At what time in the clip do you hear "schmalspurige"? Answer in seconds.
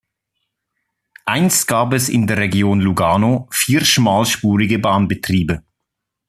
3.85-4.79